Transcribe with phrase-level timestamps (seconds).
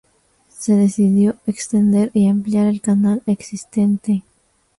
[0.57, 4.23] Se decidió extender y ampliar el canal existente.